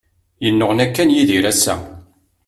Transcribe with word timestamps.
Yennuɣna 0.43 0.85
kan 0.87 1.13
Yidir 1.15 1.45
ass-a. 1.51 1.75